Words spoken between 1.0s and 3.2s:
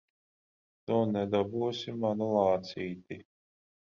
nedabūsi manu lācīti!